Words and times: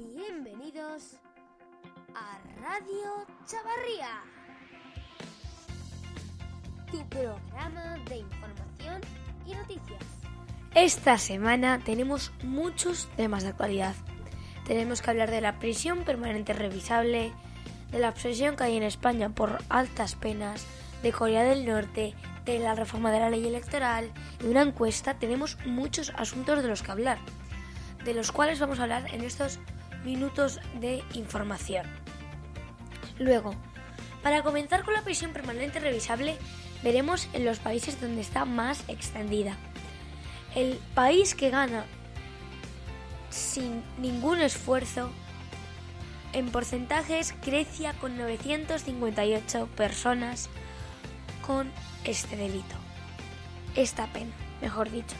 Bienvenidos 0.00 1.16
a 2.14 2.38
Radio 2.62 3.26
Chavarría, 3.44 4.22
tu 6.90 7.06
programa 7.10 7.98
de 8.08 8.16
información 8.16 9.02
y 9.46 9.54
noticias. 9.54 10.02
Esta 10.74 11.18
semana 11.18 11.80
tenemos 11.84 12.32
muchos 12.42 13.10
temas 13.18 13.42
de 13.42 13.50
actualidad. 13.50 13.94
Tenemos 14.66 15.02
que 15.02 15.10
hablar 15.10 15.30
de 15.30 15.42
la 15.42 15.58
prisión 15.58 16.04
permanente 16.04 16.54
revisable, 16.54 17.34
de 17.90 17.98
la 17.98 18.08
obsesión 18.08 18.56
que 18.56 18.64
hay 18.64 18.78
en 18.78 18.84
España 18.84 19.28
por 19.28 19.58
altas 19.68 20.14
penas, 20.14 20.66
de 21.02 21.12
Corea 21.12 21.44
del 21.44 21.66
Norte, 21.66 22.14
de 22.46 22.58
la 22.58 22.74
reforma 22.74 23.10
de 23.10 23.20
la 23.20 23.28
ley 23.28 23.46
electoral, 23.46 24.10
de 24.38 24.48
una 24.48 24.62
encuesta. 24.62 25.18
Tenemos 25.18 25.58
muchos 25.66 26.10
asuntos 26.16 26.62
de 26.62 26.68
los 26.70 26.82
que 26.82 26.90
hablar, 26.90 27.18
de 28.02 28.14
los 28.14 28.32
cuales 28.32 28.60
vamos 28.60 28.78
a 28.80 28.84
hablar 28.84 29.12
en 29.12 29.24
estos 29.24 29.60
minutos 30.04 30.60
de 30.80 31.02
información. 31.14 31.86
Luego, 33.18 33.54
para 34.22 34.42
comenzar 34.42 34.84
con 34.84 34.94
la 34.94 35.02
prisión 35.02 35.32
permanente 35.32 35.80
revisable, 35.80 36.36
veremos 36.82 37.28
en 37.32 37.44
los 37.44 37.58
países 37.58 38.00
donde 38.00 38.20
está 38.20 38.44
más 38.44 38.82
extendida. 38.88 39.56
El 40.54 40.78
país 40.94 41.34
que 41.34 41.50
gana 41.50 41.84
sin 43.30 43.82
ningún 43.98 44.40
esfuerzo 44.40 45.10
en 46.32 46.50
porcentajes 46.50 47.34
Grecia 47.44 47.92
con 47.94 48.16
958 48.16 49.68
personas 49.76 50.48
con 51.46 51.70
este 52.04 52.36
delito. 52.36 52.76
Esta 53.74 54.06
pena, 54.08 54.32
mejor 54.60 54.90
dicho. 54.90 55.16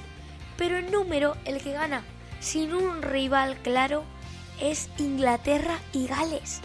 Pero 0.57 0.79
en 0.79 0.91
número, 0.91 1.37
el 1.45 1.63
que 1.63 1.73
gana 1.73 2.03
sin 2.41 2.73
un 2.73 3.03
rival 3.03 3.57
claro 3.59 4.05
es 4.61 4.89
Inglaterra 4.99 5.81
y 5.93 6.07
Gales, 6.07 6.61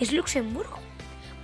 es 0.00 0.12
Luxemburgo, 0.12 0.78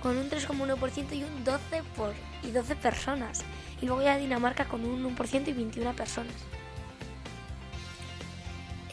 con 0.01 0.17
un 0.17 0.29
3,1% 0.29 1.13
y 1.13 1.23
un 1.23 1.43
12 1.43 1.83
por, 1.95 2.13
y 2.43 2.51
12 2.51 2.75
personas. 2.75 3.43
Y 3.81 3.85
luego 3.85 4.01
ya 4.01 4.17
Dinamarca 4.17 4.65
con 4.65 4.85
un 4.85 5.15
1% 5.15 5.47
y 5.47 5.53
21 5.53 5.93
personas. 5.93 6.33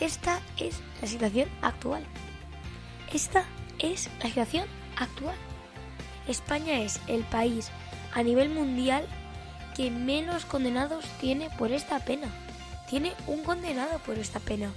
Esta 0.01 0.41
es 0.59 0.81
la 1.01 1.09
situación 1.09 1.49
actual. 1.63 2.05
Esta 3.13 3.45
es 3.79 4.11
la 4.21 4.29
situación 4.29 4.67
actual. 4.97 5.37
España 6.29 6.81
es 6.81 7.01
el 7.07 7.25
país 7.25 7.71
a 8.13 8.23
nivel 8.23 8.51
mundial 8.51 9.07
que 9.75 9.91
menos 9.91 10.45
condenados 10.45 11.05
tiene 11.21 11.51
por 11.59 11.73
esta 11.73 12.05
pena. 12.05 12.29
Tiene 12.89 13.13
un 13.27 13.43
condenado 13.43 13.99
por 14.01 14.19
esta 14.19 14.41
pena. 14.41 14.73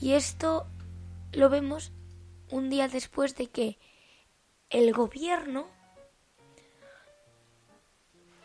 Y 0.00 0.12
esto 0.12 0.66
lo 1.32 1.48
vemos 1.48 1.92
un 2.50 2.70
día 2.70 2.88
después 2.88 3.36
de 3.36 3.48
que 3.48 3.78
el 4.70 4.92
gobierno 4.92 5.66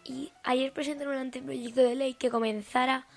y 0.04 0.32
ayer 0.44 0.74
presentaron 0.74 1.14
un 1.14 1.22
anteproyecto 1.22 1.82
de 1.82 1.96
ley 1.96 2.14
que 2.16 2.30
comenzara 2.30 3.08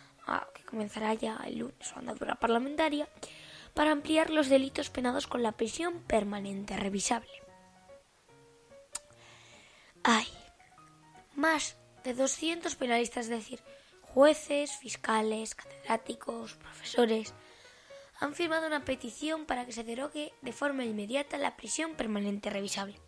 que 0.55 0.63
comenzará 0.65 1.15
ya 1.15 1.41
el 1.47 1.59
lunes 1.59 1.89
su 1.89 1.99
andadura 1.99 2.35
parlamentaria 2.35 3.09
para 3.73 3.93
ampliar 3.93 4.31
los 4.31 4.49
delitos 4.49 4.91
penados 4.91 5.27
con 5.27 5.43
la 5.43 5.53
prisión 5.53 6.03
permanente 6.03 6.77
revisable. 6.77 7.31
Hay 10.03 10.27
más 11.35 11.77
de 12.05 12.15
200 12.15 12.75
penalistas, 12.77 13.27
es 13.27 13.31
decir, 13.31 13.61
jueces, 14.03 14.73
fiscales, 14.73 15.55
catedráticos, 15.55 16.55
profesores, 16.55 17.35
han 18.21 18.35
firmado 18.35 18.67
una 18.67 18.85
petición 18.85 19.47
para 19.47 19.65
que 19.65 19.73
se 19.73 19.85
derogue 19.85 20.33
de 20.43 20.53
forma 20.53 20.85
inmediata 20.85 21.39
la 21.39 21.57
prisión 21.57 21.95
permanente 21.95 22.51
revisable. 22.51 22.99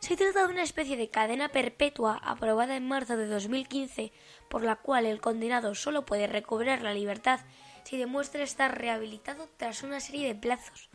Se 0.00 0.16
trata 0.16 0.46
de 0.46 0.52
una 0.52 0.62
especie 0.62 0.96
de 0.98 1.08
cadena 1.08 1.48
perpetua 1.48 2.20
aprobada 2.22 2.76
en 2.76 2.86
marzo 2.86 3.16
de 3.16 3.26
2015, 3.26 4.12
por 4.50 4.62
la 4.62 4.76
cual 4.76 5.06
el 5.06 5.20
condenado 5.20 5.74
solo 5.74 6.04
puede 6.04 6.26
recobrar 6.26 6.82
la 6.82 6.92
libertad 6.92 7.40
si 7.84 7.96
demuestra 7.96 8.42
estar 8.42 8.78
rehabilitado 8.78 9.48
tras 9.56 9.82
una 9.82 10.00
serie 10.00 10.26
de 10.26 10.34
plazos 10.34 10.90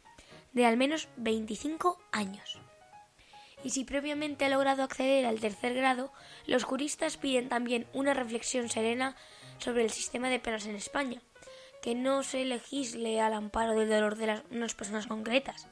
de 0.53 0.65
al 0.65 0.77
menos 0.77 1.07
25 1.17 1.99
años. 2.11 2.59
Y 3.63 3.71
si 3.71 3.83
previamente 3.83 4.45
ha 4.45 4.49
logrado 4.49 4.83
acceder 4.83 5.25
al 5.25 5.39
tercer 5.39 5.73
grado, 5.73 6.13
los 6.45 6.63
juristas 6.63 7.17
piden 7.17 7.49
también 7.49 7.87
una 7.93 8.13
reflexión 8.13 8.69
serena 8.69 9.15
sobre 9.57 9.83
el 9.83 9.89
sistema 9.89 10.29
de 10.29 10.39
penas 10.39 10.65
en 10.65 10.75
España, 10.75 11.21
que 11.81 11.95
no 11.95 12.23
se 12.23 12.45
legisle 12.45 13.21
al 13.21 13.33
amparo 13.33 13.77
del 13.77 13.89
dolor 13.89 14.15
de 14.15 14.41
unas 14.51 14.75
personas 14.75 15.07
concretas 15.07 15.67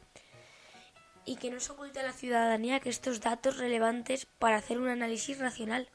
y 1.26 1.36
que 1.36 1.52
no 1.52 1.60
se 1.60 1.74
oculte 1.74 2.00
a 2.00 2.04
la 2.04 2.14
ciudadanía 2.14 2.80
que 2.80 2.90
estos 2.90 3.20
datos 3.20 3.58
relevantes 3.58 4.26
para 4.26 4.56
hacer 4.56 4.80
un 4.80 4.88
análisis 4.88 5.38
racional. 5.40 5.90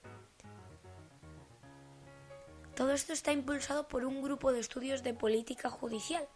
Todo 2.76 2.92
esto 2.92 3.14
está 3.14 3.32
impulsado 3.32 3.88
por 3.88 4.04
un 4.04 4.22
grupo 4.22 4.52
de 4.52 4.60
estudios 4.60 5.02
de 5.02 5.14
política 5.14 5.70
judicial. 5.70 6.28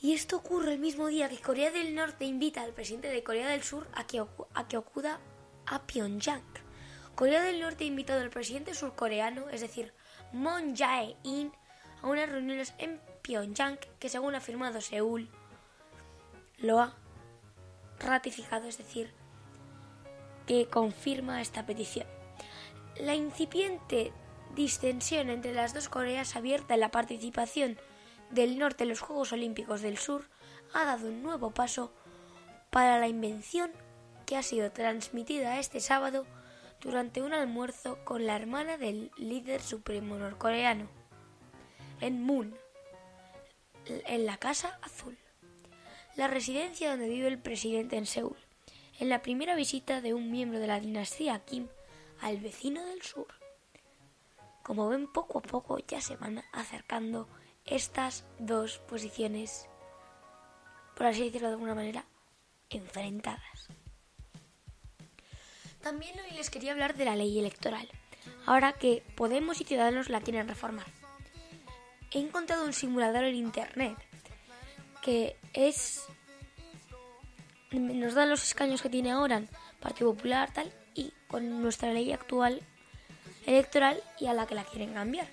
Y 0.00 0.14
esto 0.14 0.36
ocurre 0.36 0.72
el 0.72 0.78
mismo 0.78 1.08
día 1.08 1.28
que 1.28 1.40
Corea 1.40 1.70
del 1.70 1.94
Norte 1.94 2.24
invita 2.24 2.62
al 2.62 2.72
presidente 2.72 3.08
de 3.08 3.22
Corea 3.22 3.48
del 3.48 3.62
Sur 3.62 3.86
a 3.94 4.06
que, 4.06 4.22
a 4.54 4.68
que 4.68 4.76
acuda 4.76 5.20
a 5.66 5.86
Pyongyang. 5.86 6.42
Corea 7.14 7.42
del 7.42 7.60
Norte 7.60 7.84
ha 7.84 7.86
invitado 7.86 8.20
al 8.20 8.30
presidente 8.30 8.74
surcoreano, 8.74 9.48
es 9.50 9.62
decir, 9.62 9.92
Moon 10.32 10.76
Jae-in, 10.76 11.52
a 12.02 12.06
unas 12.06 12.28
reuniones 12.28 12.74
en 12.78 13.00
Pyongyang 13.22 13.78
que 13.98 14.08
según 14.08 14.34
ha 14.34 14.38
afirmado 14.38 14.80
Seúl 14.80 15.28
lo 16.58 16.80
ha 16.80 16.94
ratificado, 17.98 18.68
es 18.68 18.78
decir, 18.78 19.12
que 20.46 20.66
confirma 20.66 21.42
esta 21.42 21.66
petición. 21.66 22.06
La 22.98 23.14
incipiente 23.14 24.12
distensión 24.54 25.28
entre 25.28 25.52
las 25.52 25.74
dos 25.74 25.88
Coreas 25.88 26.36
abierta 26.36 26.74
en 26.74 26.80
la 26.80 26.90
participación 26.90 27.78
del 28.30 28.58
norte 28.58 28.84
en 28.84 28.90
los 28.90 29.00
Juegos 29.00 29.32
Olímpicos 29.32 29.82
del 29.82 29.98
Sur 29.98 30.28
ha 30.72 30.84
dado 30.84 31.08
un 31.08 31.22
nuevo 31.22 31.50
paso 31.50 31.92
para 32.70 32.98
la 32.98 33.08
invención 33.08 33.70
que 34.24 34.36
ha 34.36 34.42
sido 34.42 34.72
transmitida 34.72 35.58
este 35.58 35.80
sábado 35.80 36.26
durante 36.80 37.22
un 37.22 37.32
almuerzo 37.32 37.98
con 38.04 38.26
la 38.26 38.36
hermana 38.36 38.76
del 38.76 39.10
líder 39.16 39.62
supremo 39.62 40.16
norcoreano 40.16 40.88
en 42.00 42.22
Moon, 42.22 42.56
en 43.86 44.26
la 44.26 44.36
Casa 44.36 44.78
Azul, 44.82 45.16
la 46.16 46.28
residencia 46.28 46.90
donde 46.90 47.08
vive 47.08 47.28
el 47.28 47.38
presidente 47.38 47.96
en 47.96 48.06
Seúl, 48.06 48.36
en 48.98 49.08
la 49.08 49.22
primera 49.22 49.54
visita 49.54 50.00
de 50.00 50.14
un 50.14 50.30
miembro 50.30 50.58
de 50.58 50.66
la 50.66 50.80
dinastía 50.80 51.44
Kim 51.44 51.68
al 52.20 52.38
vecino 52.38 52.84
del 52.84 53.02
sur. 53.02 53.26
Como 54.62 54.88
ven, 54.88 55.06
poco 55.06 55.38
a 55.38 55.42
poco 55.42 55.78
ya 55.78 56.00
se 56.00 56.16
van 56.16 56.42
acercando 56.52 57.28
estas 57.64 58.24
dos 58.38 58.78
posiciones, 58.78 59.68
por 60.96 61.06
así 61.06 61.24
decirlo 61.24 61.48
de 61.48 61.54
alguna 61.54 61.74
manera, 61.74 62.04
enfrentadas. 62.70 63.68
También 65.82 66.18
hoy 66.18 66.36
les 66.36 66.50
quería 66.50 66.72
hablar 66.72 66.96
de 66.96 67.04
la 67.04 67.14
ley 67.14 67.38
electoral, 67.38 67.88
ahora 68.44 68.72
que 68.72 69.04
Podemos 69.14 69.60
y 69.60 69.64
Ciudadanos 69.64 70.08
la 70.08 70.20
quieren 70.20 70.48
reformar 70.48 71.05
he 72.12 72.18
encontrado 72.18 72.64
un 72.64 72.72
simulador 72.72 73.24
en 73.24 73.36
internet 73.36 73.96
que 75.02 75.36
es 75.52 76.04
nos 77.72 78.14
da 78.14 78.26
los 78.26 78.42
escaños 78.42 78.82
que 78.82 78.88
tiene 78.88 79.10
ahora 79.10 79.42
Partido 79.80 80.14
Popular 80.14 80.52
tal 80.52 80.72
y 80.94 81.12
con 81.28 81.62
nuestra 81.62 81.92
ley 81.92 82.12
actual 82.12 82.62
electoral 83.44 84.02
y 84.18 84.26
a 84.26 84.34
la 84.34 84.46
que 84.46 84.54
la 84.54 84.64
quieren 84.64 84.94
cambiar. 84.94 85.28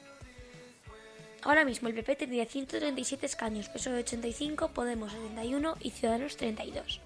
Ahora 1.41 1.65
mismo 1.65 1.89
el 1.89 1.95
PP 1.95 2.15
tendría 2.15 2.45
137 2.45 3.25
escaños, 3.25 3.67
PSOE 3.69 3.99
85, 3.99 4.69
Podemos 4.69 5.11
71 5.11 5.75
y 5.81 5.89
Ciudadanos 5.89 6.37
32. 6.37 7.01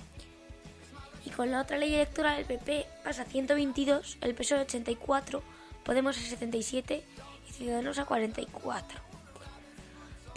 Y 1.26 1.30
con 1.32 1.50
la 1.52 1.62
otra 1.62 1.78
ley 1.78 1.96
electoral 1.96 2.40
el 2.40 2.46
PP 2.46 2.86
pasa 3.04 3.24
a 3.24 3.26
122, 3.26 4.18
el 4.22 4.36
PSOE 4.36 4.62
84, 4.62 5.42
Podemos 5.84 6.18
a 6.18 6.22
77 6.22 7.04
y 7.50 7.52
Ciudadanos 7.54 7.98
a 7.98 8.06
44. 8.06 9.07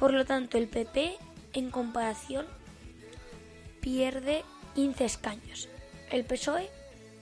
Por 0.00 0.14
lo 0.14 0.24
tanto, 0.24 0.56
el 0.56 0.66
PP, 0.66 1.18
en 1.52 1.70
comparación, 1.70 2.46
pierde 3.82 4.44
15 4.74 5.04
escaños. 5.04 5.68
el 6.10 6.24
PSOE 6.24 6.70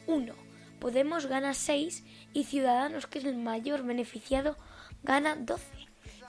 1, 0.06 0.32
Podemos 0.78 1.26
gana 1.26 1.54
6 1.54 2.04
y 2.32 2.44
Ciudadanos, 2.44 3.08
que 3.08 3.18
es 3.18 3.24
el 3.24 3.36
mayor 3.36 3.82
beneficiado, 3.82 4.56
gana 5.02 5.34
12, 5.34 5.64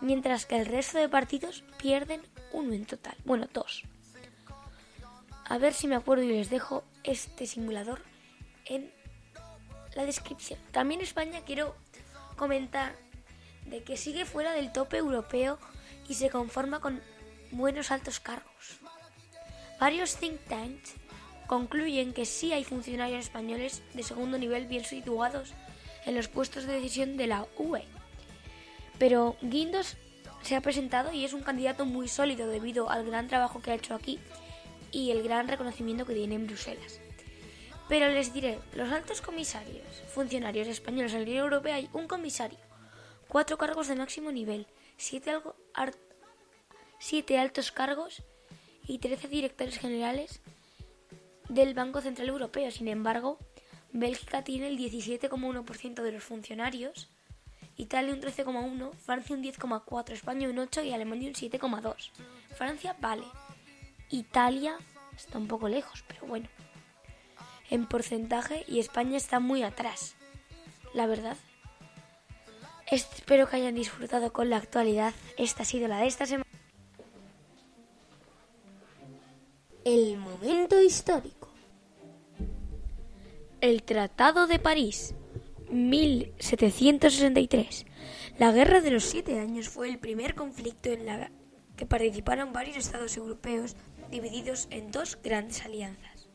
mientras 0.02 0.48
que 0.48 0.60
el 0.60 0.66
resto 0.66 0.98
de 0.98 1.08
partidos 1.08 1.64
pierden 1.78 2.22
uno 2.52 2.74
en 2.74 2.88
total, 2.88 3.16
bueno, 3.26 3.48
dos. 3.54 3.84
A 5.46 5.60
ver 5.60 5.76
si 5.76 5.88
me 5.88 5.96
acuerdo 5.96 6.24
y 6.24 6.30
les 6.30 6.50
dejo 6.50 6.84
este 7.04 7.46
simulador 7.46 8.02
en 8.66 8.92
la 9.94 10.04
descripción. 10.04 10.60
También 10.72 11.02
España 11.02 11.42
quiero 11.46 11.76
comentar 12.38 12.96
de 13.68 13.84
que 13.84 13.98
sigue 13.98 14.26
fuera 14.26 14.54
del 14.54 14.72
tope 14.72 14.98
europeo 14.98 15.60
y 16.10 16.16
se 16.16 16.30
conforma 16.30 16.82
con 16.82 17.02
buenos 17.52 17.92
altos 17.92 18.20
cargos. 18.20 18.80
Varios 19.80 20.18
think 20.18 20.42
tanks 20.50 20.96
concluyen 21.48 22.14
que 22.14 22.26
sí 22.26 22.52
hay 22.52 22.64
funcionarios 22.64 23.20
españoles 23.20 23.82
de 23.94 24.04
segundo 24.04 24.38
nivel 24.38 24.68
bien 24.68 24.84
situados 24.84 25.54
en 26.06 26.16
los 26.16 26.28
puestos 26.28 26.66
de 26.66 26.74
decisión 26.74 27.16
de 27.16 27.28
la 27.28 27.48
UE. 27.58 27.86
Pero 28.98 29.38
Guindos 29.42 29.96
se 30.42 30.56
ha 30.56 30.62
presentado 30.62 31.14
y 31.14 31.24
es 31.24 31.34
un 31.34 31.44
candidato 31.44 31.86
muy 31.86 32.08
sólido 32.08 32.48
debido 32.48 32.90
al 32.90 33.06
gran 33.06 33.28
trabajo 33.28 33.62
que 33.62 33.72
ha 33.72 33.76
hecho 33.76 33.96
aquí 33.96 34.20
y 34.92 35.12
el 35.12 35.24
gran 35.24 35.48
reconocimiento 35.48 36.06
que 36.06 36.14
tiene 36.14 36.36
en 36.36 36.48
Bruselas. 36.48 37.00
Pero 37.88 38.08
les 38.10 38.34
diré, 38.34 38.60
los 38.74 38.92
altos 38.92 39.22
comisarios, 39.22 39.86
funcionarios 40.14 40.68
españoles 40.68 41.14
en 41.14 41.20
la 41.20 41.26
Unión 41.26 41.44
Europea 41.46 41.76
hay 41.76 41.90
un 41.94 42.08
comisario, 42.08 42.60
cuatro 43.28 43.58
cargos 43.58 43.88
de 43.88 43.96
máximo 43.96 44.32
nivel, 44.32 44.68
siete, 45.00 45.32
algo, 45.32 45.56
siete 47.00 47.40
altos 47.40 47.72
cargos 47.72 48.22
y 48.86 49.00
trece 49.00 49.28
directores 49.28 49.80
generales 49.80 50.42
del 51.48 51.74
Banco 51.74 52.02
Central 52.02 52.30
Europeo. 52.30 52.70
Sin 52.70 52.88
embargo, 52.88 53.40
Bélgica 53.92 54.44
tiene 54.44 54.68
el 54.68 54.78
17,1% 54.78 56.04
de 56.04 56.12
los 56.12 56.24
funcionarios, 56.24 57.10
Italia 57.78 58.14
un 58.14 58.22
13,1%, 58.22 58.94
Francia 58.94 59.36
un 59.36 59.44
10,4%, 59.44 60.12
España 60.12 60.50
un 60.50 60.58
8% 60.58 60.86
y 60.86 60.92
Alemania 60.92 61.30
un 61.30 61.34
7,2%. 61.34 61.96
Francia 62.56 62.96
vale. 63.00 63.26
Italia 64.10 64.78
está 65.16 65.40
un 65.40 65.48
poco 65.48 65.68
lejos, 65.68 66.04
pero 66.08 66.28
bueno 66.28 66.48
en 67.70 67.86
porcentaje 67.86 68.66
y 68.68 68.80
España 68.80 69.18
está 69.18 69.40
muy 69.40 69.64
atrás. 69.64 70.16
La 70.94 71.06
verdad. 71.06 71.38
Espero 72.92 73.48
que 73.48 73.56
hayan 73.58 73.76
disfrutado 73.76 74.34
con 74.34 74.50
la 74.50 74.58
actualidad. 74.58 75.14
Esta 75.38 75.62
ha 75.64 75.66
sido 75.66 75.88
la 75.88 76.00
de 76.00 76.08
esta 76.08 76.26
semana. 76.26 76.50
El 79.86 80.18
momento 80.18 80.82
histórico. 80.82 81.50
El 83.62 83.84
Tratado 83.84 84.48
de 84.48 84.58
París, 84.58 85.14
1763. 85.70 87.86
La 88.40 88.52
Guerra 88.52 88.82
de 88.82 88.90
los 88.92 89.04
Siete 89.04 89.40
Años 89.40 89.70
fue 89.70 89.88
el 89.90 90.00
primer 90.00 90.34
conflicto 90.34 90.90
en 90.90 91.06
la 91.06 91.32
que 91.76 91.86
participaron 91.86 92.54
varios 92.54 92.78
estados 92.78 93.16
europeos 93.18 93.76
divididos 94.10 94.68
en 94.72 94.92
dos 94.92 95.20
grandes 95.22 95.64
alianzas 95.64 96.28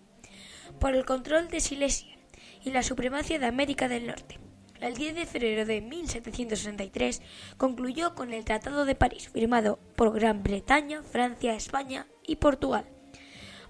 por 0.79 0.95
el 0.95 1.05
control 1.05 1.49
de 1.49 1.61
Silesia 1.61 2.17
y 2.65 2.71
la 2.71 2.83
supremacia 2.83 3.39
de 3.39 3.47
América 3.47 3.89
del 3.89 4.07
Norte. 4.07 4.39
El 4.85 4.93
10 4.97 5.15
de 5.15 5.25
febrero 5.25 5.65
de 5.65 5.81
1763 5.81 7.23
concluyó 7.57 8.15
con 8.15 8.35
el 8.35 8.45
Tratado 8.45 8.85
de 8.85 8.95
París, 8.95 9.31
firmado 9.31 9.79
por 9.97 10.13
Gran 10.13 10.43
Bretaña, 10.43 11.03
Francia, 11.03 11.55
España 11.55 12.07
y 12.27 12.37
Portugal, 12.37 12.85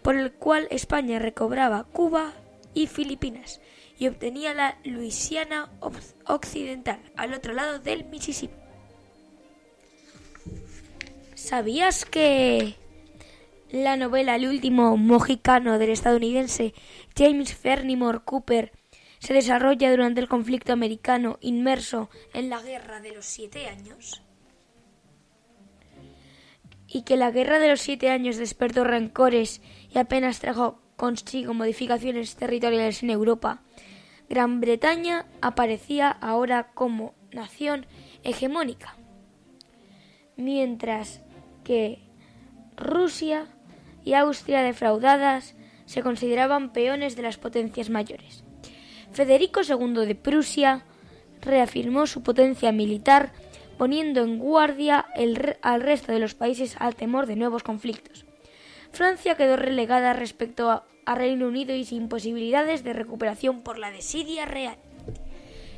por 0.03 0.17
el 0.17 0.33
cual 0.33 0.67
España 0.73 1.21
recobraba 1.21 1.85
Cuba 1.85 2.33
y 2.75 2.89
Filipinas 2.89 3.61
y 3.97 4.09
obtenía 4.09 4.55
la 4.55 4.77
Luisiana 4.83 5.71
Occidental, 6.27 6.99
al 7.15 7.33
otro 7.33 7.53
lado 7.53 7.79
del 7.79 8.07
Mississippi. 8.07 8.57
¿Sabías 11.37 12.05
que 12.05 12.75
la 13.71 13.97
novela 13.97 14.35
El 14.35 14.49
último 14.49 14.97
mojicano 14.97 15.79
del 15.79 15.91
estadounidense 15.91 16.75
James 17.17 17.55
Fenimore 17.55 18.19
Cooper 18.25 18.73
se 19.25 19.33
desarrolla 19.33 19.91
durante 19.91 20.21
el 20.21 20.29
conflicto 20.29 20.75
americano 20.75 21.39
inmerso 21.41 22.11
en 22.35 22.51
la 22.51 22.61
Guerra 22.61 23.01
de 23.01 23.15
los 23.15 23.25
Siete 23.25 23.69
Años? 23.69 24.23
Y 26.87 27.05
que 27.05 27.17
la 27.17 27.31
Guerra 27.31 27.59
de 27.59 27.71
los 27.71 27.81
Siete 27.81 28.11
Años 28.11 28.37
despertó 28.37 28.85
rencores 28.85 29.63
y 29.89 29.97
apenas 29.97 30.41
trajo 30.41 30.83
consigo 30.97 31.55
modificaciones 31.55 32.37
territoriales 32.37 33.03
en 33.03 33.09
Europa. 33.09 33.63
Gran 34.29 34.61
Bretaña 34.61 35.25
aparecía 35.41 36.11
ahora 36.11 36.75
como 36.75 37.15
nación 37.33 37.87
hegemónica, 38.25 38.95
mientras 40.37 41.23
que 41.65 42.03
Rusia 42.77 43.47
y 44.05 44.13
Austria 44.13 44.61
defraudadas 44.61 45.57
se 45.87 46.03
consideraban 46.03 46.75
peones 46.75 47.17
de 47.17 47.23
las 47.23 47.39
potencias 47.39 47.89
mayores. 47.89 48.45
Federico 49.15 49.61
II 49.63 50.07
de 50.07 50.17
Prusia 50.17 50.85
reafirmó 51.41 52.09
su 52.09 52.25
potencia 52.25 52.73
militar 52.73 53.33
poniendo 53.79 54.23
en 54.23 54.41
guardia 54.41 55.07
al 55.63 55.81
resto 55.81 56.11
de 56.11 56.19
los 56.19 56.35
países 56.35 56.77
al 56.81 56.97
temor 56.97 57.27
de 57.27 57.37
nuevos 57.37 57.63
conflictos. 57.63 58.25
Francia 58.91 59.37
quedó 59.37 59.57
relegada 59.57 60.13
respecto 60.13 60.71
a, 60.71 60.85
Reino 61.07 61.47
Unido 61.49 61.75
y 61.75 61.85
sin 61.85 62.09
posibilidades 62.09 62.83
de 62.83 62.95
recuperación 62.95 63.61
por 63.61 63.79
la 63.79 63.91
desidia 63.91 64.47
real. 64.47 64.79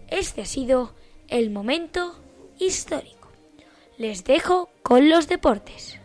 Este 0.08 0.42
ha 0.42 0.46
sido 0.46 0.94
el 1.26 1.50
momento 1.50 2.14
histórico. 2.60 3.32
Les 3.98 4.22
dejo 4.22 4.70
con 4.84 5.10
los 5.10 5.26
deportes. 5.26 5.98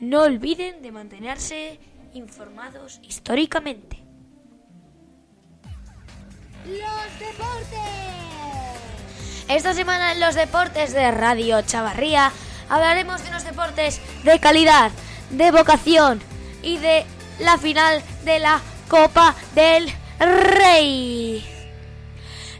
No 0.00 0.22
olviden 0.22 0.80
de 0.80 0.92
mantenerse 0.92 1.78
informados 2.14 3.00
históricamente. 3.02 4.07
Los 6.68 7.18
deportes. 7.18 7.78
Esta 9.48 9.72
semana 9.72 10.12
en 10.12 10.20
los 10.20 10.34
deportes 10.34 10.92
de 10.92 11.10
Radio 11.10 11.62
Chavarría 11.62 12.30
hablaremos 12.68 13.22
de 13.22 13.30
unos 13.30 13.44
deportes 13.44 14.02
de 14.22 14.38
calidad, 14.38 14.92
de 15.30 15.50
vocación 15.50 16.20
y 16.62 16.76
de 16.76 17.06
la 17.40 17.56
final 17.56 18.02
de 18.26 18.40
la 18.40 18.60
Copa 18.86 19.34
del 19.54 19.90
Rey. 20.18 21.42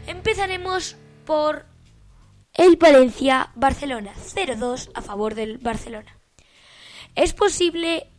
Empezaremos 0.07 0.95
por 1.25 1.67
el 2.55 2.77
Valencia-Barcelona, 2.77 4.13
0-2 4.17 4.89
a 4.95 5.01
favor 5.03 5.35
del 5.35 5.59
Barcelona. 5.59 6.17
Es 7.13 7.33
posible 7.33 8.09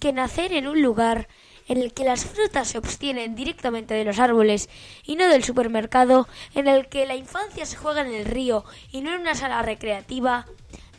que 0.00 0.14
nacer 0.14 0.54
en 0.54 0.66
un 0.66 0.80
lugar 0.80 1.28
en 1.66 1.78
el 1.78 1.92
que 1.92 2.04
las 2.04 2.24
frutas 2.24 2.68
se 2.68 2.78
obtienen 2.78 3.34
directamente 3.34 3.94
de 3.94 4.04
los 4.04 4.18
árboles 4.18 4.68
y 5.04 5.16
no 5.16 5.28
del 5.28 5.44
supermercado, 5.44 6.28
en 6.54 6.68
el 6.68 6.88
que 6.88 7.06
la 7.06 7.16
infancia 7.16 7.66
se 7.66 7.76
juega 7.76 8.02
en 8.02 8.12
el 8.12 8.24
río 8.24 8.64
y 8.92 9.00
no 9.00 9.14
en 9.14 9.20
una 9.20 9.34
sala 9.34 9.62
recreativa, 9.62 10.46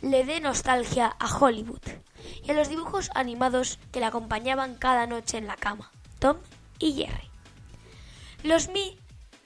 le 0.02 0.24
dé 0.24 0.40
nostalgia 0.40 1.16
a 1.18 1.38
Hollywood 1.38 1.80
y 2.44 2.50
a 2.50 2.54
los 2.54 2.68
dibujos 2.68 3.10
animados 3.14 3.78
que 3.92 4.00
le 4.00 4.06
acompañaban 4.06 4.74
cada 4.74 5.06
noche 5.06 5.38
en 5.38 5.46
la 5.46 5.56
cama, 5.56 5.90
Tom 6.18 6.36
y 6.78 6.92
Jerry. 6.92 7.30
Los, 8.42 8.68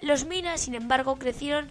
los 0.01 0.27
Minas, 0.27 0.61
sin 0.61 0.75
embargo, 0.75 1.17
crecieron 1.17 1.71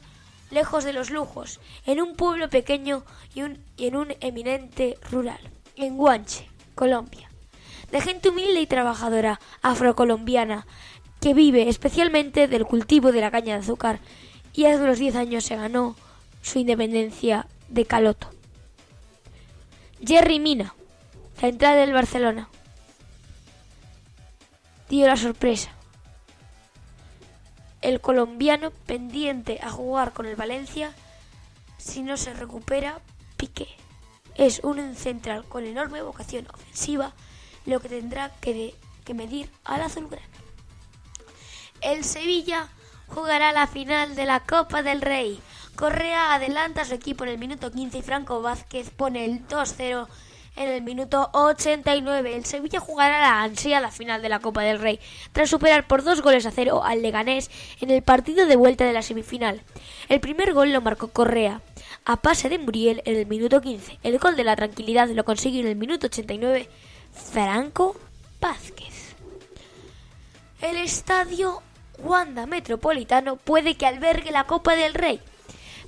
lejos 0.49 0.83
de 0.83 0.93
los 0.93 1.09
lujos, 1.09 1.59
en 1.85 2.01
un 2.01 2.15
pueblo 2.15 2.49
pequeño 2.49 3.03
y, 3.33 3.41
y 3.77 3.87
en 3.87 3.95
un 3.95 4.13
eminente 4.19 4.97
rural 5.09 5.39
en 5.75 5.97
Guanche, 5.97 6.47
Colombia, 6.75 7.30
de 7.91 8.01
gente 8.01 8.29
humilde 8.29 8.61
y 8.61 8.67
trabajadora 8.67 9.39
afrocolombiana 9.61 10.65
que 11.19 11.33
vive 11.33 11.69
especialmente 11.69 12.47
del 12.47 12.65
cultivo 12.65 13.11
de 13.11 13.21
la 13.21 13.31
caña 13.31 13.55
de 13.55 13.61
azúcar 13.61 13.99
y 14.53 14.65
hace 14.65 14.81
unos 14.81 14.99
10 14.99 15.15
años 15.15 15.43
se 15.43 15.55
ganó 15.55 15.95
su 16.41 16.59
independencia 16.59 17.47
de 17.69 17.85
Caloto. 17.85 18.27
Jerry 20.05 20.39
Mina, 20.39 20.73
central 21.39 21.75
del 21.77 21.93
Barcelona, 21.93 22.49
dio 24.89 25.05
la 25.05 25.15
sorpresa. 25.15 25.71
El 27.81 28.01
colombiano 28.01 28.71
pendiente 28.71 29.59
a 29.61 29.69
jugar 29.69 30.11
con 30.13 30.25
el 30.25 30.35
Valencia 30.35 30.93
si 31.77 32.03
no 32.03 32.17
se 32.17 32.33
recupera 32.33 32.99
Piqué 33.37 33.67
es 34.35 34.61
un 34.63 34.95
central 34.95 35.45
con 35.45 35.65
enorme 35.65 36.01
vocación 36.01 36.47
ofensiva, 36.53 37.13
lo 37.65 37.79
que 37.79 37.89
tendrá 37.89 38.31
que, 38.41 38.73
medir 39.13 39.49
al 39.65 39.81
azulgrana. 39.81 40.25
El 41.81 42.05
Sevilla 42.05 42.69
jugará 43.07 43.51
la 43.51 43.67
final 43.67 44.15
de 44.15 44.25
la 44.25 44.39
Copa 44.39 44.83
del 44.83 45.01
Rey. 45.01 45.41
Correa 45.75 46.33
adelanta 46.33 46.85
su 46.85 46.93
equipo 46.93 47.25
en 47.25 47.31
el 47.31 47.37
minuto 47.37 47.71
15 47.71 47.97
y 47.97 48.01
Franco 48.01 48.41
Vázquez 48.41 48.89
pone 48.91 49.25
el 49.25 49.45
2-0 49.47 50.07
En 50.55 50.69
el 50.69 50.81
minuto 50.81 51.29
89, 51.33 52.35
el 52.35 52.45
Sevilla 52.45 52.79
jugará 52.79 53.19
la 53.19 53.41
ansiada 53.41 53.91
final 53.91 54.21
de 54.21 54.29
la 54.29 54.39
Copa 54.39 54.61
del 54.61 54.79
Rey, 54.79 54.99
tras 55.31 55.49
superar 55.49 55.87
por 55.87 56.03
dos 56.03 56.21
goles 56.21 56.45
a 56.45 56.51
cero 56.51 56.83
al 56.83 57.01
Leganés 57.01 57.49
en 57.79 57.89
el 57.89 58.01
partido 58.01 58.45
de 58.45 58.57
vuelta 58.57 58.85
de 58.85 58.93
la 58.93 59.01
semifinal. 59.01 59.61
El 60.09 60.19
primer 60.19 60.53
gol 60.53 60.71
lo 60.73 60.81
marcó 60.81 61.07
Correa, 61.07 61.61
a 62.05 62.17
pase 62.17 62.49
de 62.49 62.59
Muriel 62.59 63.01
en 63.05 63.15
el 63.15 63.27
minuto 63.27 63.61
15. 63.61 63.99
El 64.03 64.19
gol 64.19 64.35
de 64.35 64.43
la 64.43 64.57
tranquilidad 64.57 65.09
lo 65.09 65.23
consiguió 65.23 65.61
en 65.61 65.67
el 65.67 65.75
minuto 65.77 66.07
89 66.07 66.69
Franco 67.13 67.95
Vázquez. 68.39 69.15
El 70.61 70.77
estadio 70.77 71.61
Wanda 71.99 72.45
Metropolitano 72.45 73.35
puede 73.35 73.75
que 73.75 73.85
albergue 73.85 74.31
la 74.31 74.45
Copa 74.45 74.75
del 74.75 74.93
Rey, 74.93 75.21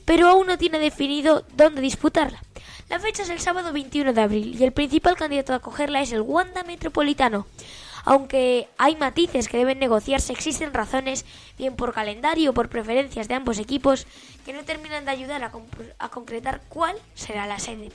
pero 0.05 0.27
aún 0.27 0.47
no 0.47 0.57
tiene 0.57 0.79
definido 0.79 1.45
dónde 1.55 1.81
disputarla. 1.81 2.41
La 2.89 2.99
fecha 2.99 3.23
es 3.23 3.29
el 3.29 3.39
sábado 3.39 3.73
21 3.73 4.13
de 4.13 4.21
abril 4.21 4.55
y 4.59 4.63
el 4.63 4.71
principal 4.71 5.15
candidato 5.15 5.53
a 5.53 5.57
acogerla 5.57 6.01
es 6.01 6.11
el 6.11 6.21
Wanda 6.21 6.63
Metropolitano. 6.63 7.47
Aunque 8.05 8.67
hay 8.77 8.97
matices 8.97 9.47
que 9.47 9.57
deben 9.57 9.79
negociarse, 9.79 10.33
existen 10.33 10.73
razones, 10.73 11.25
bien 11.57 11.75
por 11.75 11.93
calendario 11.93 12.51
o 12.51 12.53
por 12.53 12.67
preferencias 12.67 13.29
de 13.29 13.35
ambos 13.35 13.59
equipos, 13.59 14.05
que 14.45 14.51
no 14.51 14.63
terminan 14.65 15.05
de 15.05 15.11
ayudar 15.11 15.41
a, 15.43 15.51
a 15.99 16.09
concretar 16.09 16.61
cuál 16.67 16.97
será 17.15 17.47
la 17.47 17.59
sede. 17.59 17.91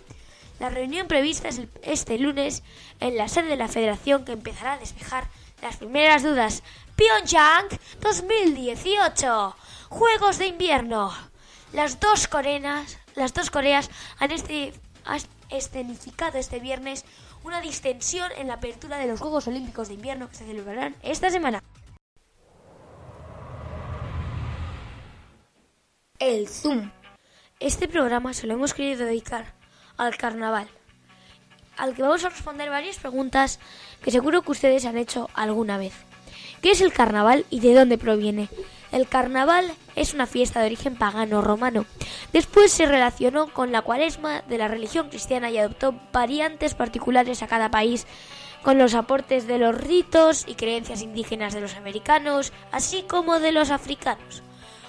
La 0.59 0.71
reunión 0.71 1.07
prevista 1.07 1.49
es 1.49 1.61
este 1.83 2.19
lunes 2.19 2.63
en 3.01 3.17
la 3.17 3.29
sede 3.29 3.49
de 3.49 3.57
la 3.57 3.69
Federación 3.69 4.25
que 4.25 4.33
empezará 4.33 4.73
a 4.73 4.79
despejar 4.79 5.29
las 5.63 5.77
primeras 5.77 6.23
dudas. 6.23 6.63
Pyongyang 6.97 7.69
2018. 8.01 9.57
Juegos 9.89 10.39
de 10.39 10.47
invierno. 10.49 11.13
Las 11.73 12.01
dos 12.01 12.27
coreas, 12.27 12.99
las 13.15 13.35
dos 13.35 13.51
Coreas 13.51 13.91
han 14.19 14.33
este, 14.33 14.73
escenificado 15.51 16.39
este 16.39 16.61
viernes 16.61 17.05
una 17.45 17.61
distensión 17.61 18.31
en 18.37 18.49
la 18.49 18.55
apertura 18.55 18.99
de 18.99 19.07
los 19.07 19.21
Juegos 19.21 19.47
Olímpicos 19.47 19.89
de 19.89 19.95
Invierno 19.95 20.29
que 20.29 20.37
se 20.37 20.47
celebrarán 20.47 20.97
esta 21.03 21.31
semana. 21.31 21.63
El 26.19 26.49
Zoom. 26.49 26.91
Este 27.61 27.87
programa 27.87 28.35
se 28.35 28.47
lo 28.47 28.55
hemos 28.55 28.75
querido 28.75 29.07
dedicar 29.07 29.55
al 29.99 30.17
carnaval, 30.17 30.69
al 31.77 31.95
que 31.95 32.03
vamos 32.03 32.25
a 32.25 32.31
responder 32.31 32.71
varias 32.71 32.97
preguntas 32.97 33.61
que 34.03 34.11
seguro 34.11 34.43
que 34.43 34.53
ustedes 34.53 34.85
han 34.85 34.97
hecho 34.97 35.29
alguna 35.35 35.77
vez. 35.77 35.93
¿Qué 36.63 36.71
es 36.71 36.81
el 36.81 36.93
carnaval 36.93 37.45
y 37.51 37.61
de 37.61 37.75
dónde 37.75 37.99
proviene? 37.99 38.49
El 38.91 39.07
carnaval 39.07 39.71
es 39.97 40.15
una 40.15 40.27
fiesta 40.27 40.61
de 40.61 40.67
origen 40.67 40.97
pagano 40.97 41.43
romano. 41.43 41.85
Después 42.33 42.73
se 42.73 42.87
relacionó 42.87 43.53
con 43.53 43.71
la 43.71 43.83
cuaresma 43.83 44.43
de 44.43 44.59
la 44.59 44.69
religión 44.69 45.11
cristiana 45.11 45.51
y 45.51 45.59
adoptó 45.59 45.95
variantes 46.13 46.75
particulares 46.75 47.43
a 47.43 47.49
cada 47.49 47.71
país 47.71 48.07
con 48.63 48.79
los 48.79 48.95
aportes 48.95 49.47
de 49.47 49.59
los 49.59 49.77
ritos 49.77 50.45
y 50.49 50.55
creencias 50.55 51.03
indígenas 51.03 51.55
de 51.55 51.61
los 51.61 51.77
americanos, 51.77 52.53
así 52.73 53.03
como 53.03 53.41
de 53.41 53.53
los 53.53 53.71
africanos. 53.71 54.43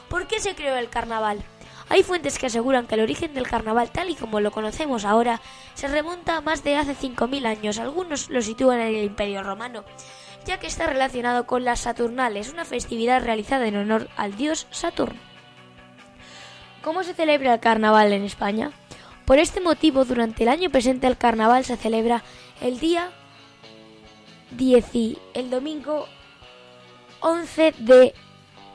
¿Por 0.07 0.27
qué 0.27 0.39
se 0.39 0.55
creó 0.55 0.75
el 0.75 0.89
carnaval? 0.89 1.43
Hay 1.89 2.03
fuentes 2.03 2.37
que 2.37 2.45
aseguran 2.45 2.85
que 2.85 2.95
el 2.95 3.01
origen 3.01 3.33
del 3.33 3.47
carnaval 3.47 3.89
tal 3.89 4.11
y 4.11 4.15
como 4.15 4.39
lo 4.39 4.51
conocemos 4.51 5.05
ahora 5.05 5.41
se 5.73 5.87
remonta 5.87 6.37
a 6.37 6.41
más 6.41 6.63
de 6.63 6.77
hace 6.77 6.95
5.000 6.95 7.45
años. 7.47 7.79
Algunos 7.79 8.29
lo 8.29 8.41
sitúan 8.43 8.79
en 8.79 8.95
el 8.95 9.05
Imperio 9.05 9.41
Romano, 9.41 9.83
ya 10.45 10.59
que 10.59 10.67
está 10.67 10.85
relacionado 10.85 11.47
con 11.47 11.65
las 11.65 11.81
Saturnales, 11.81 12.53
una 12.53 12.63
festividad 12.63 13.23
realizada 13.23 13.67
en 13.67 13.75
honor 13.75 14.07
al 14.17 14.37
dios 14.37 14.67
Saturno. 14.69 15.19
¿Cómo 16.83 17.03
se 17.03 17.15
celebra 17.15 17.55
el 17.55 17.59
carnaval 17.59 18.13
en 18.13 18.23
España? 18.23 18.71
Por 19.25 19.39
este 19.39 19.59
motivo, 19.59 20.05
durante 20.05 20.43
el 20.43 20.49
año 20.49 20.69
presente 20.69 21.07
el 21.07 21.17
carnaval 21.17 21.65
se 21.65 21.75
celebra 21.75 22.23
el 22.61 22.79
día 22.79 23.09
10, 24.51 24.85
el 25.33 25.49
domingo 25.49 26.07
11 27.19 27.73
de 27.79 28.13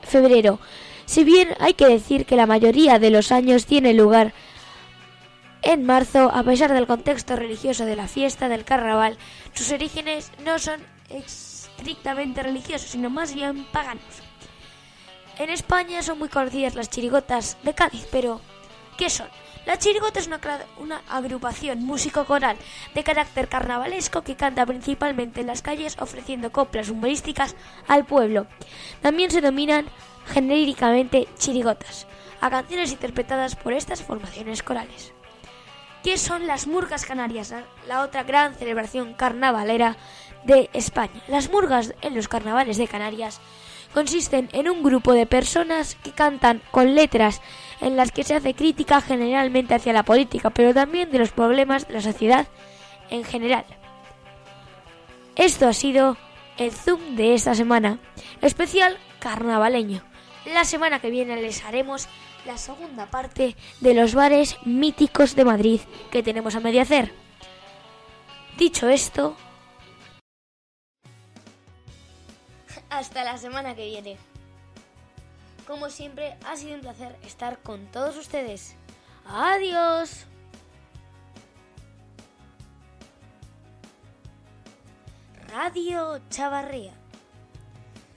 febrero, 0.01 0.59
si 1.05 1.23
bien 1.23 1.49
hay 1.59 1.73
que 1.73 1.87
decir 1.87 2.25
que 2.25 2.35
la 2.35 2.45
mayoría 2.45 2.99
de 2.99 3.09
los 3.09 3.31
años 3.31 3.65
tiene 3.65 3.93
lugar 3.93 4.33
en 5.61 5.83
marzo, 5.83 6.31
a 6.33 6.43
pesar 6.43 6.73
del 6.73 6.87
contexto 6.87 7.35
religioso 7.35 7.85
de 7.85 7.95
la 7.95 8.07
fiesta 8.07 8.49
del 8.49 8.65
carnaval, 8.65 9.17
sus 9.53 9.71
orígenes 9.71 10.31
no 10.43 10.59
son 10.59 10.79
estrictamente 11.09 12.43
religiosos, 12.43 12.89
sino 12.89 13.09
más 13.09 13.33
bien 13.33 13.65
paganos. 13.71 14.03
En 15.37 15.49
España 15.49 16.01
son 16.01 16.19
muy 16.19 16.29
conocidas 16.29 16.75
las 16.75 16.89
chirigotas 16.89 17.57
de 17.63 17.73
Cádiz, 17.73 18.07
pero 18.11 18.41
¿qué 18.97 19.09
son? 19.09 19.27
La 19.65 19.79
chirigota 19.79 20.19
es 20.19 20.29
una, 20.77 21.01
agrupación 21.09 21.83
músico-coral 21.83 22.55
de 22.93 23.03
carácter 23.03 23.47
carnavalesco 23.47 24.21
que 24.21 24.35
canta 24.35 24.65
principalmente 24.65 25.41
en 25.41 25.47
las 25.47 25.63
calles 25.63 25.97
ofreciendo 25.99 26.51
coplas 26.51 26.89
humorísticas 26.89 27.55
al 27.87 28.05
pueblo. 28.05 28.45
También 29.01 29.31
se 29.31 29.41
dominan 29.41 29.87
genéricamente 30.27 31.27
chirigotas, 31.37 32.05
a 32.41 32.51
canciones 32.51 32.91
interpretadas 32.91 33.55
por 33.55 33.73
estas 33.73 34.03
formaciones 34.03 34.61
corales. 34.61 35.13
¿Qué 36.03 36.19
son 36.19 36.45
las 36.45 36.67
murgas 36.67 37.03
canarias? 37.03 37.51
La 37.87 38.01
otra 38.01 38.21
gran 38.21 38.53
celebración 38.53 39.15
carnavalera 39.15 39.97
de 40.43 40.69
España. 40.73 41.23
Las 41.27 41.49
murgas 41.49 41.95
en 42.03 42.13
los 42.13 42.27
carnavales 42.27 42.77
de 42.77 42.87
Canarias 42.87 43.41
consisten 43.95 44.49
en 44.51 44.69
un 44.69 44.83
grupo 44.83 45.13
de 45.13 45.25
personas 45.25 45.95
que 46.03 46.11
cantan 46.11 46.61
con 46.69 46.93
letras 46.93 47.41
en 47.81 47.95
las 47.95 48.11
que 48.11 48.23
se 48.23 48.35
hace 48.35 48.53
crítica 48.53 49.01
generalmente 49.01 49.75
hacia 49.75 49.93
la 49.93 50.03
política, 50.03 50.49
pero 50.49 50.73
también 50.73 51.11
de 51.11 51.19
los 51.19 51.31
problemas 51.31 51.87
de 51.87 51.93
la 51.93 52.01
sociedad 52.01 52.47
en 53.09 53.23
general. 53.23 53.65
Esto 55.35 55.67
ha 55.67 55.73
sido 55.73 56.17
el 56.57 56.71
Zoom 56.71 57.15
de 57.15 57.33
esta 57.33 57.55
semana, 57.55 57.99
especial 58.41 58.97
carnavaleño. 59.19 60.03
La 60.45 60.63
semana 60.63 60.99
que 60.99 61.09
viene 61.09 61.41
les 61.41 61.63
haremos 61.65 62.07
la 62.45 62.57
segunda 62.57 63.07
parte 63.07 63.55
de 63.81 63.93
los 63.93 64.13
bares 64.13 64.57
míticos 64.63 65.35
de 65.35 65.45
Madrid 65.45 65.81
que 66.11 66.23
tenemos 66.23 66.55
a 66.55 66.59
medio 66.59 66.81
hacer. 66.81 67.11
Dicho 68.57 68.87
esto, 68.87 69.35
hasta 72.89 73.23
la 73.23 73.37
semana 73.37 73.75
que 73.75 73.85
viene. 73.85 74.17
Como 75.67 75.89
siempre, 75.89 76.37
ha 76.45 76.55
sido 76.55 76.75
un 76.75 76.81
placer 76.81 77.15
estar 77.23 77.59
con 77.59 77.87
todos 77.87 78.17
ustedes. 78.17 78.75
Adiós. 79.25 80.25
Radio 85.47 86.19
Chavarría 86.29 86.93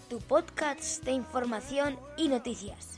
tu 0.08 0.20
podcast 0.20 1.04
de 1.04 1.12
información 1.12 1.98
y 2.16 2.28
noticias. 2.28 2.97